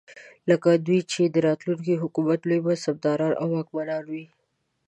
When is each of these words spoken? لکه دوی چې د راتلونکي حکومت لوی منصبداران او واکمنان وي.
لکه 0.49 0.69
دوی 0.85 0.99
چې 1.11 1.21
د 1.25 1.35
راتلونکي 1.47 1.93
حکومت 2.03 2.39
لوی 2.49 2.59
منصبداران 2.67 3.33
او 3.41 3.47
واکمنان 3.55 4.03
وي. 4.11 4.25